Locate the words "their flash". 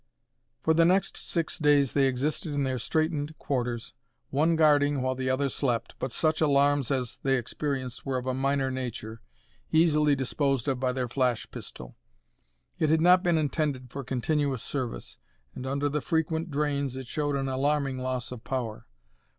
10.91-11.45